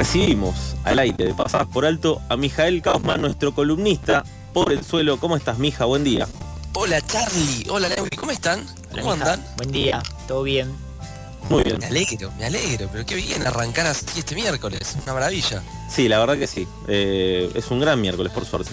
[0.00, 4.24] Recibimos al aire de Pasadas por Alto a Mijael Kaufman, nuestro columnista
[4.54, 5.20] por el suelo.
[5.20, 5.84] ¿Cómo estás, Mija?
[5.84, 6.26] Buen día.
[6.72, 7.66] Hola, Charlie.
[7.68, 8.16] Hola, Neuri.
[8.16, 8.60] ¿Cómo están?
[8.92, 9.32] Hola, ¿Cómo mija.
[9.34, 9.46] andan?
[9.58, 10.74] Buen día, todo bien.
[11.50, 11.76] Muy bien.
[11.80, 12.88] Me alegro, me alegro.
[12.90, 14.96] Pero qué bien arrancar así este miércoles.
[15.02, 15.62] Una maravilla.
[15.90, 16.66] Sí, la verdad que sí.
[16.88, 18.70] Eh, es un gran miércoles, por suerte.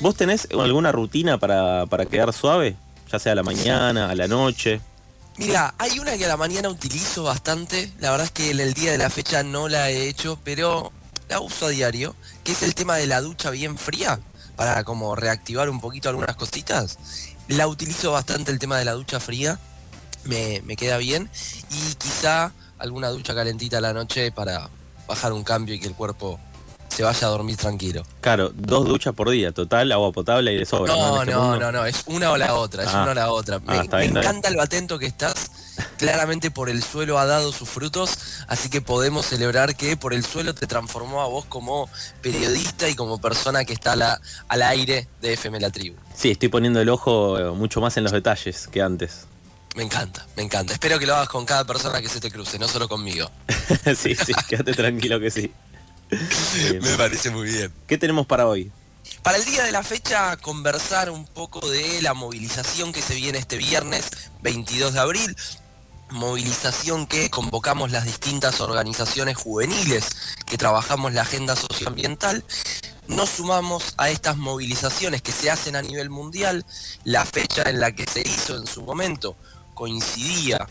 [0.00, 2.74] ¿Vos tenés alguna rutina para, para quedar suave?
[3.12, 4.80] Ya sea a la mañana, a la noche.
[5.38, 7.92] Mira, hay una que a la mañana utilizo bastante.
[8.00, 10.92] La verdad es que el día de la fecha no la he hecho, pero
[11.28, 12.16] la uso a diario.
[12.42, 14.18] Que es el tema de la ducha bien fría.
[14.56, 16.98] Para como reactivar un poquito algunas cositas.
[17.46, 19.60] La utilizo bastante el tema de la ducha fría.
[20.24, 21.30] Me, me queda bien.
[21.70, 24.68] Y quizá alguna ducha calentita a la noche para
[25.06, 26.40] bajar un cambio y que el cuerpo
[26.98, 28.02] se vaya a dormir tranquilo.
[28.20, 30.92] Claro, dos duchas por día, total, agua potable y de sobra.
[30.96, 33.02] No, En este no, no, no, es una o la otra, es Ah.
[33.04, 33.60] una o la otra.
[33.60, 34.16] Me, Ah, me bien, está bien.
[34.16, 35.52] encanta lo atento que estás.
[35.96, 40.24] Claramente por el suelo ha dado sus frutos, así que podemos celebrar que por el
[40.24, 41.88] suelo te transformó a vos como
[42.20, 45.96] periodista y como persona que está la- al aire de FM La Tribu.
[46.16, 49.26] Sí, estoy poniendo el ojo eh, mucho más en los detalles que antes.
[49.76, 50.72] Me encanta, me encanta.
[50.72, 53.30] Espero que lo hagas con cada persona que se te cruce, no solo conmigo.
[53.96, 55.52] sí, sí, quédate tranquilo que sí.
[56.10, 57.72] Eh, Me parece muy bien.
[57.86, 58.70] ¿Qué tenemos para hoy?
[59.22, 63.38] Para el día de la fecha, conversar un poco de la movilización que se viene
[63.38, 64.10] este viernes
[64.42, 65.36] 22 de abril.
[66.10, 70.08] Movilización que convocamos las distintas organizaciones juveniles
[70.46, 72.44] que trabajamos la agenda socioambiental.
[73.08, 76.64] Nos sumamos a estas movilizaciones que se hacen a nivel mundial.
[77.04, 79.36] La fecha en la que se hizo en su momento
[79.74, 80.66] coincidía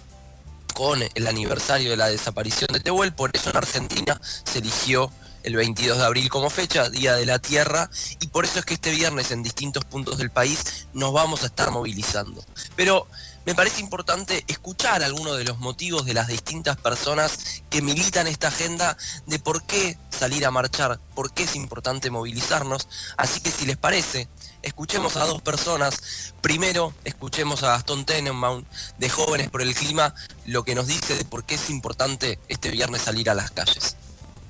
[0.73, 5.11] con el aniversario de la desaparición de Tehuel, por eso en Argentina se eligió
[5.43, 7.89] el 22 de abril como fecha, Día de la Tierra,
[8.20, 11.48] y por eso es que este viernes en distintos puntos del país nos vamos a
[11.48, 12.43] estar movilizando.
[12.75, 13.08] Pero
[13.48, 18.49] me parece importante escuchar algunos de los motivos de las distintas personas que militan esta
[18.49, 22.89] agenda de por qué salir a marchar, por qué es importante movilizarnos.
[23.15, 24.27] Así que si les parece,
[24.64, 26.33] escuchemos a dos personas.
[26.42, 28.65] Primero, escuchemos a Gastón Tenenbaum
[28.98, 30.14] de Jóvenes por el Clima,
[30.45, 33.96] lo que nos dice de por qué es importante este viernes salir a las calles.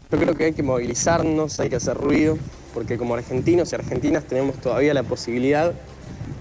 [0.10, 2.38] Yo creo que hay que movilizarnos, hay que hacer ruido,
[2.74, 5.74] porque como argentinos y argentinas tenemos todavía la posibilidad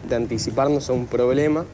[0.09, 1.65] de anticiparnos a un problema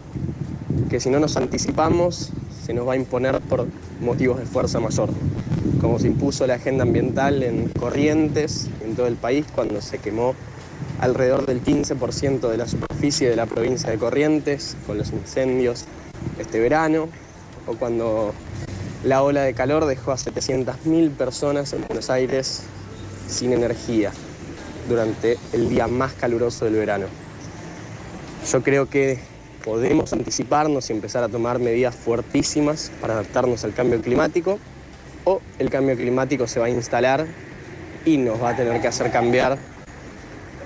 [0.89, 2.31] que si no nos anticipamos
[2.65, 3.67] se nos va a imponer por
[4.01, 5.11] motivos de fuerza mayor,
[5.83, 10.35] como se impuso la agenda ambiental en Corrientes, en todo el país, cuando se quemó
[10.99, 15.85] alrededor del 15% de la superficie de la provincia de Corrientes con los incendios
[16.39, 17.09] este verano,
[17.67, 18.33] o cuando
[19.05, 22.63] la ola de calor dejó a 700.000 personas en Buenos Aires
[23.29, 24.13] sin energía
[24.89, 27.07] durante el día más caluroso del verano.
[28.51, 29.19] Yo creo que
[29.65, 34.59] podemos anticiparnos y empezar a tomar medidas fuertísimas para adaptarnos al cambio climático
[35.25, 37.27] o el cambio climático se va a instalar
[38.05, 39.59] y nos va a tener que hacer cambiar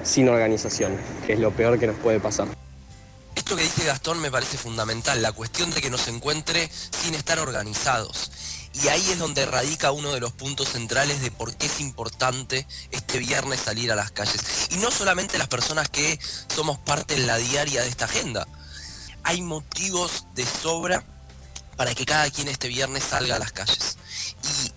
[0.03, 0.93] sin organización,
[1.27, 2.56] que es lo peor que nos puede pasar.
[3.47, 6.69] Esto que dice Gastón me parece fundamental, la cuestión de que nos encuentre
[7.01, 8.33] sin estar organizados.
[8.75, 12.67] Y ahí es donde radica uno de los puntos centrales de por qué es importante
[12.91, 14.43] este viernes salir a las calles.
[14.71, 16.19] Y no solamente las personas que
[16.53, 18.49] somos parte en la diaria de esta agenda.
[19.23, 21.05] Hay motivos de sobra
[21.77, 23.97] para que cada quien este viernes salga a las calles.
[24.43, 24.73] Y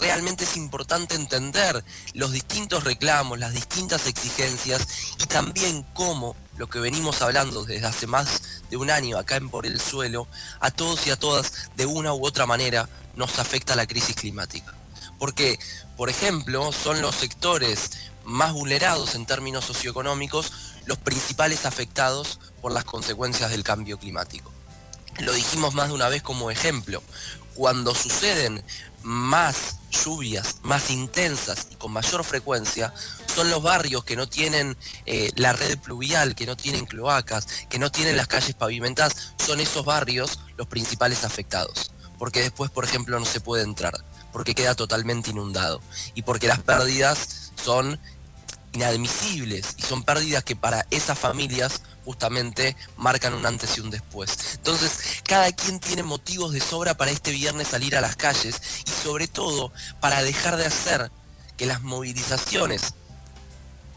[0.00, 4.86] realmente es importante entender los distintos reclamos, las distintas exigencias
[5.18, 9.48] y también cómo lo que venimos hablando desde hace más de un año acá en
[9.48, 10.26] Por el Suelo,
[10.60, 14.74] a todos y a todas de una u otra manera nos afecta la crisis climática.
[15.18, 15.58] Porque,
[15.96, 17.90] por ejemplo, son los sectores
[18.24, 20.52] más vulnerados en términos socioeconómicos
[20.86, 24.52] los principales afectados por las consecuencias del cambio climático.
[25.20, 27.02] Lo dijimos más de una vez como ejemplo.
[27.54, 28.62] Cuando suceden
[29.02, 32.92] más lluvias, más intensas y con mayor frecuencia,
[33.34, 34.76] son los barrios que no tienen
[35.06, 39.60] eh, la red pluvial, que no tienen cloacas, que no tienen las calles pavimentadas, son
[39.60, 41.90] esos barrios los principales afectados.
[42.18, 45.80] Porque después, por ejemplo, no se puede entrar, porque queda totalmente inundado
[46.14, 47.98] y porque las pérdidas son
[48.72, 54.54] inadmisibles y son pérdidas que para esas familias justamente marcan un antes y un después.
[54.54, 58.90] Entonces, cada quien tiene motivos de sobra para este viernes salir a las calles y
[58.90, 61.12] sobre todo para dejar de hacer
[61.58, 62.94] que las movilizaciones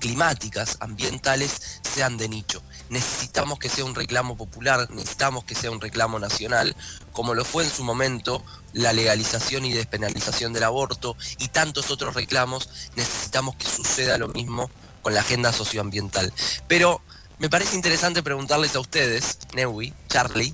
[0.02, 2.62] climáticas, ambientales, sean de nicho.
[2.90, 6.76] Necesitamos que sea un reclamo popular, necesitamos que sea un reclamo nacional,
[7.14, 8.44] como lo fue en su momento
[8.74, 12.68] la legalización y despenalización del aborto y tantos otros reclamos,
[12.98, 14.70] necesitamos que suceda lo mismo
[15.02, 16.34] con la agenda socioambiental.
[16.68, 17.02] Pero
[17.42, 20.54] me parece interesante preguntarles a ustedes, Newi, Charlie,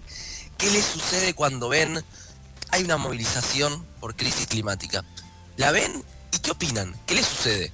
[0.58, 2.02] ¿qué les sucede cuando ven
[2.72, 5.04] hay una movilización por crisis climática?
[5.58, 5.92] ¿La ven
[6.32, 6.96] y qué opinan?
[7.06, 7.74] ¿Qué les sucede?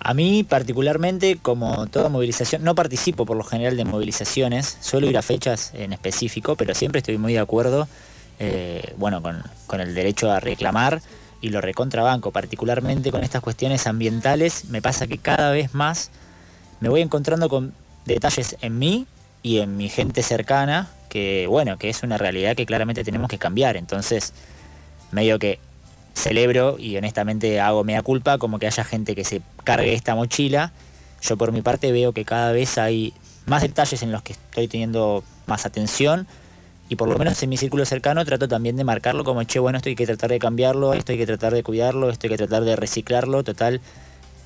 [0.00, 5.18] A mí particularmente, como toda movilización, no participo por lo general de movilizaciones, suelo ir
[5.18, 7.88] a fechas en específico, pero siempre estoy muy de acuerdo,
[8.38, 11.02] eh, bueno, con, con el derecho a reclamar
[11.42, 16.10] y lo recontrabanco, particularmente con estas cuestiones ambientales, me pasa que cada vez más
[16.80, 19.06] me voy encontrando con detalles en mí
[19.42, 23.38] y en mi gente cercana, que bueno, que es una realidad que claramente tenemos que
[23.38, 24.32] cambiar, entonces
[25.10, 25.58] medio que
[26.14, 30.72] celebro y honestamente hago mea culpa como que haya gente que se cargue esta mochila.
[31.22, 33.14] Yo por mi parte veo que cada vez hay
[33.46, 36.26] más detalles en los que estoy teniendo más atención
[36.88, 39.78] y por lo menos en mi círculo cercano trato también de marcarlo como, che, bueno,
[39.78, 42.36] esto hay que tratar de cambiarlo, esto hay que tratar de cuidarlo, esto hay que
[42.36, 43.80] tratar de reciclarlo, total.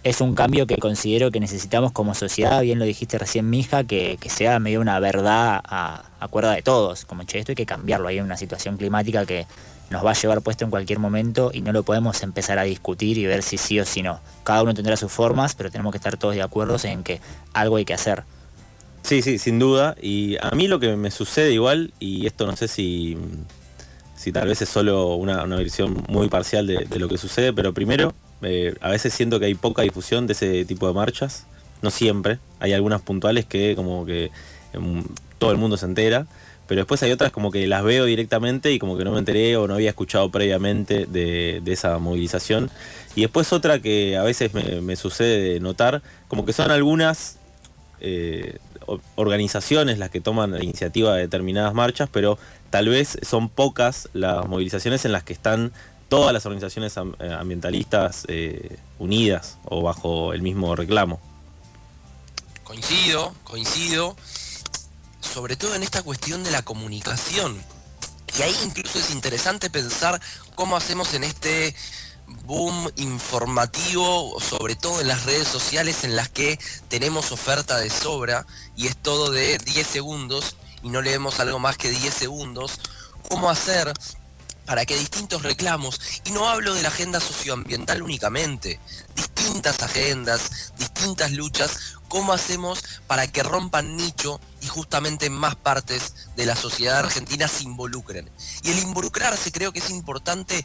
[0.07, 4.19] Es un cambio que considero que necesitamos como sociedad, bien lo dijiste recién, mija, que,
[4.21, 7.05] que sea medio una verdad a, cuerda de todos.
[7.05, 8.07] Como, che, esto hay que cambiarlo.
[8.07, 9.49] Hay una situación climática que
[9.91, 13.19] nos va a llevar puesto en cualquier momento y no lo podemos empezar a discutir
[13.19, 14.21] y ver si sí o si no.
[14.45, 17.21] Cada uno tendrá sus formas, pero tenemos que estar todos de acuerdo en que
[17.53, 18.23] algo hay que hacer.
[19.03, 19.97] Sí, sí, sin duda.
[20.01, 23.19] Y a mí lo que me sucede igual, y esto no sé si,
[24.15, 28.15] si tal vez es solo una, visión muy parcial de, lo que sucede, pero primero,
[28.43, 31.47] eh, a veces siento que hay poca difusión de ese tipo de marchas.
[31.83, 32.39] No siempre.
[32.59, 34.31] Hay algunas puntuales que como que
[34.75, 35.05] um,
[35.39, 36.27] todo el mundo se entera
[36.67, 39.57] pero después hay otras como que las veo directamente y como que no me enteré
[39.57, 42.71] o no había escuchado previamente de, de esa movilización.
[43.15, 47.39] Y después otra que a veces me, me sucede notar, como que son algunas
[48.01, 48.59] eh,
[49.15, 52.39] organizaciones las que toman la iniciativa de determinadas marchas, pero
[52.71, 55.73] tal vez son pocas las movilizaciones en las que están
[56.09, 61.21] todas las organizaciones eh, ambientalistas eh, unidas o bajo el mismo reclamo.
[62.65, 64.17] Coincido, coincido
[65.37, 67.63] sobre todo en esta cuestión de la comunicación.
[68.39, 70.21] Y ahí incluso es interesante pensar
[70.55, 71.75] cómo hacemos en este
[72.45, 76.59] boom informativo, sobre todo en las redes sociales en las que
[76.89, 81.77] tenemos oferta de sobra y es todo de 10 segundos y no leemos algo más
[81.77, 82.81] que 10 segundos,
[83.29, 83.93] cómo hacer
[84.67, 88.81] para que distintos reclamos, y no hablo de la agenda socioambiental únicamente,
[89.15, 96.47] distintas agendas, distintas luchas, cómo hacemos para que rompan nicho y justamente más partes de
[96.47, 98.31] la sociedad argentina se involucren.
[98.63, 100.65] Y el involucrarse creo que es importante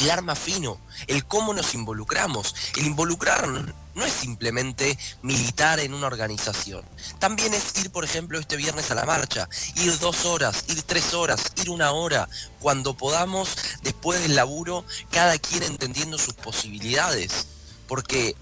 [0.00, 2.54] el arma fino, el cómo nos involucramos.
[2.76, 6.84] El involucrar no es simplemente militar en una organización.
[7.18, 11.14] También es ir, por ejemplo, este viernes a la marcha, ir dos horas, ir tres
[11.14, 12.28] horas, ir una hora,
[12.60, 17.46] cuando podamos, después del laburo, cada quien entendiendo sus posibilidades.
[17.88, 18.36] Porque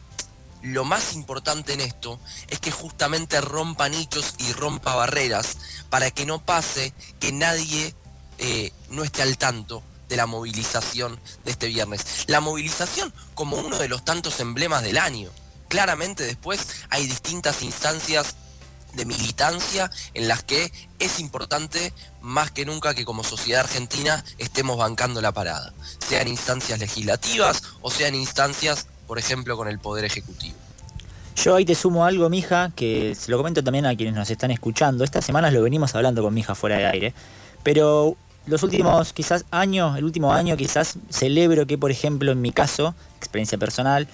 [0.63, 5.57] lo más importante en esto es que justamente rompa nichos y rompa barreras
[5.91, 7.95] para que no pase que nadie
[8.39, 12.25] eh, no esté al tanto de la movilización de este viernes.
[12.27, 15.31] La movilización como uno de los tantos emblemas del año.
[15.69, 18.37] Claramente después hay distintas instancias
[18.95, 21.93] de militancia en las que es importante
[22.23, 25.73] más que nunca que como sociedad argentina estemos bancando la parada,
[26.09, 30.57] sean instancias legislativas o sean instancias, por ejemplo, con el Poder Ejecutivo.
[31.37, 34.51] Yo ahí te sumo algo, mija, que se lo comento también a quienes nos están
[34.51, 35.05] escuchando.
[35.05, 37.15] Estas semanas lo venimos hablando con mija fuera de aire.
[37.63, 38.17] Pero
[38.47, 42.95] los últimos quizás años, el último año quizás celebro que, por ejemplo, en mi caso,
[43.19, 44.09] experiencia personal,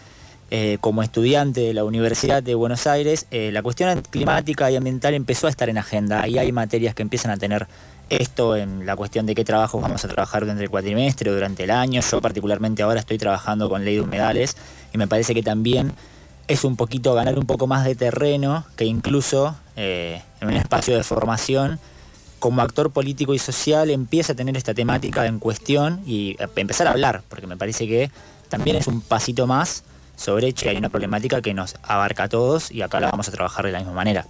[0.50, 5.14] eh, como estudiante de la Universidad de Buenos Aires, eh, la cuestión climática y ambiental
[5.14, 7.66] empezó a estar en agenda y hay materias que empiezan a tener
[8.10, 11.64] esto en la cuestión de qué trabajos vamos a trabajar durante el cuatrimestre o durante
[11.64, 12.02] el año.
[12.02, 14.56] Yo particularmente ahora estoy trabajando con ley de humedales
[14.92, 15.92] y me parece que también
[16.48, 20.94] es un poquito ganar un poco más de terreno que incluso eh, en un espacio
[20.94, 21.80] de formación
[22.42, 26.90] como actor político y social empieza a tener esta temática en cuestión y empezar a
[26.90, 28.10] hablar, porque me parece que
[28.48, 29.84] también es un pasito más
[30.16, 33.30] sobre que hay una problemática que nos abarca a todos y acá la vamos a
[33.30, 34.26] trabajar de la misma manera.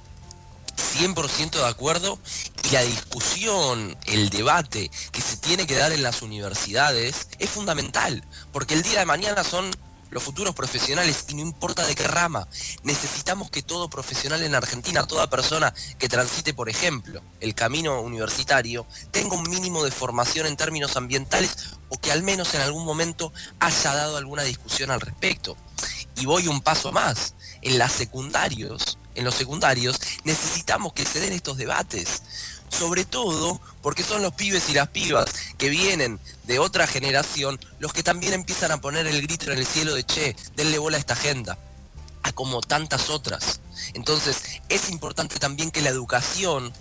[0.77, 2.19] 100% de acuerdo
[2.65, 8.23] y la discusión, el debate que se tiene que dar en las universidades es fundamental,
[8.53, 9.71] porque el día de mañana son
[10.13, 12.47] los futuros profesionales, y no importa de qué rama.
[12.83, 18.87] Necesitamos que todo profesional en Argentina, toda persona que transite, por ejemplo, el camino universitario,
[19.11, 21.57] tenga un mínimo de formación en términos ambientales
[21.89, 25.57] o que al menos en algún momento haya dado alguna discusión al respecto.
[26.17, 27.35] Y voy un paso más.
[27.63, 32.23] en las secundarios, en los secundarios, necesitamos que se den estos debates.
[32.71, 37.93] Sobre todo porque son los pibes y las pibas que vienen de otra generación los
[37.93, 41.01] que también empiezan a poner el grito en el cielo de che, denle bola a
[41.01, 41.59] esta agenda,
[42.23, 43.61] a como tantas otras.
[43.93, 46.73] Entonces es importante también que la educación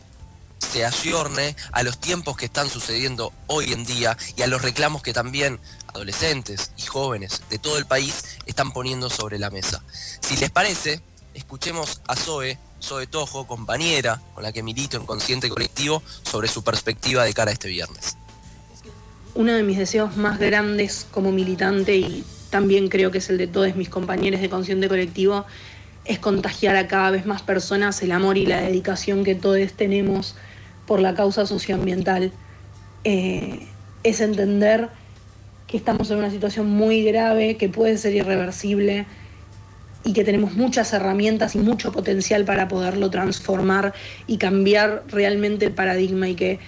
[0.71, 5.01] se ayorne a los tiempos que están sucediendo hoy en día y a los reclamos
[5.01, 9.83] que también adolescentes y jóvenes de todo el país están poniendo sobre la mesa.
[10.21, 11.01] Si les parece,
[11.33, 16.63] escuchemos a Zoe, Zoe Tojo, compañera con la que milito en Consciente Colectivo, sobre su
[16.63, 18.17] perspectiva de cara a este viernes.
[19.33, 23.47] Uno de mis deseos más grandes como militante y también creo que es el de
[23.47, 25.45] todos mis compañeros de Consciente Colectivo
[26.05, 30.35] es contagiar a cada vez más personas el amor y la dedicación que todos tenemos
[30.85, 32.31] por la causa socioambiental.
[33.03, 33.67] Eh,
[34.03, 34.89] es entender
[35.67, 39.05] que estamos en una situación muy grave, que puede ser irreversible
[40.03, 43.93] y que tenemos muchas herramientas y mucho potencial para poderlo transformar
[44.27, 46.59] y cambiar realmente el paradigma y que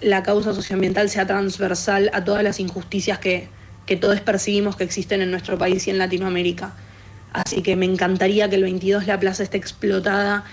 [0.00, 3.48] la causa socioambiental sea transversal a todas las injusticias que,
[3.86, 6.74] que todos percibimos que existen en nuestro país y en Latinoamérica.
[7.32, 10.44] Así que me encantaría que el 22 la plaza esté explotada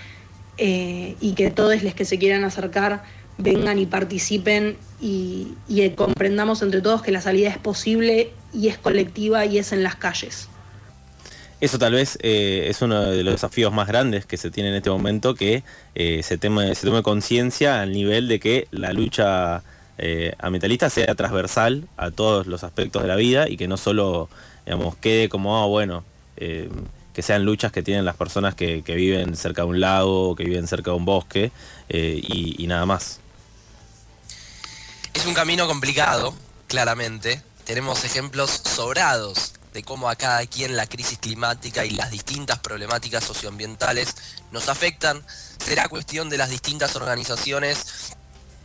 [0.56, 3.02] eh, y que todos los que se quieran acercar
[3.38, 5.56] vengan y participen y,
[5.96, 9.96] comprendamos entre todos que la salida es posible y es colectiva y es en las
[9.96, 10.48] calles.
[11.60, 14.76] Eso tal vez eh, es uno de los desafíos más grandes que se tiene en
[14.76, 15.62] este momento, que
[15.94, 19.62] eh, se, tome, conciencia al nivel de que la lucha
[20.38, 24.30] ambientalista sea transversal a todos los aspectos de la vida y que no solo
[24.64, 26.04] digamos, quede como, ah, bueno,
[27.14, 30.66] que sean luchas que tienen las personas que, viven cerca de un lago, que viven
[30.66, 31.52] cerca de un bosque
[31.88, 33.20] eh, y, nada más.
[35.12, 36.34] Es un camino complicado,
[36.66, 37.42] claramente.
[37.64, 43.24] Tenemos ejemplos sobrados de cómo a cada quien la crisis climática y las distintas problemáticas
[43.24, 44.14] socioambientales
[44.50, 45.24] nos afectan.
[45.64, 48.16] Será cuestión de las distintas organizaciones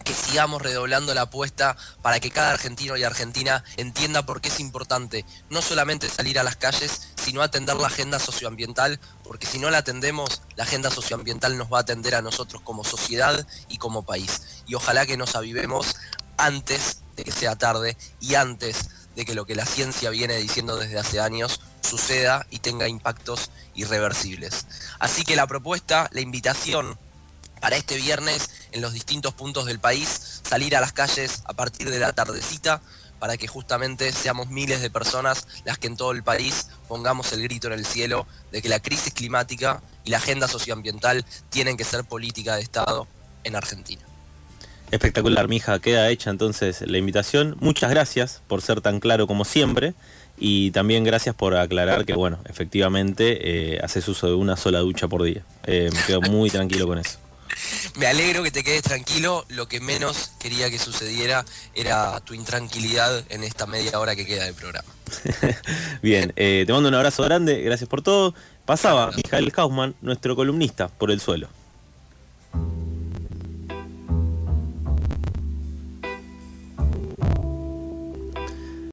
[0.06, 4.60] que sigamos redoblando la apuesta para que cada argentino y argentina entienda por qué es
[4.60, 9.72] importante no solamente salir a las calles, sino atender la agenda socioambiental, porque si no
[9.72, 14.06] la atendemos, la agenda socioambiental nos va a atender a nosotros como sociedad y como
[14.06, 14.64] país.
[14.68, 15.96] Y ojalá que nos avivemos
[16.38, 20.78] antes de que sea tarde y antes de que lo que la ciencia viene diciendo
[20.78, 24.68] desde hace años suceda y tenga impactos irreversibles.
[25.00, 26.98] Así que la propuesta, la invitación
[27.62, 31.90] para este viernes en los distintos puntos del país, salir a las calles a partir
[31.90, 32.82] de la tardecita
[33.20, 37.42] para que justamente seamos miles de personas las que en todo el país pongamos el
[37.44, 41.86] grito en el cielo de que la crisis climática y la agenda socioambiental tienen que
[41.86, 43.08] ser política de Estado
[43.44, 44.06] en Argentina.
[44.92, 47.58] Espectacular, mija, queda hecha entonces la invitación.
[47.60, 49.94] Muchas gracias por ser tan claro como siempre
[50.38, 55.08] y también gracias por aclarar que, bueno, efectivamente eh, haces uso de una sola ducha
[55.08, 55.44] por día.
[55.66, 57.20] Eh, me quedo muy tranquilo con eso.
[57.96, 59.46] Me alegro que te quedes tranquilo.
[59.50, 64.44] Lo que menos quería que sucediera era tu intranquilidad en esta media hora que queda
[64.44, 64.88] del programa.
[66.02, 67.62] Bien, eh, te mando un abrazo grande.
[67.62, 68.34] Gracias por todo.
[68.66, 71.48] Pasaba Mijael Kaufman, nuestro columnista, por el suelo.